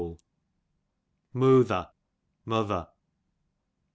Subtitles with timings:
[1.33, 1.93] Moother,
[2.43, 2.87] mother.